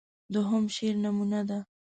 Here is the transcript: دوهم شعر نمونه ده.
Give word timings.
دوهم 0.33 0.63
شعر 0.75 0.95
نمونه 1.05 1.41
ده. 1.49 1.59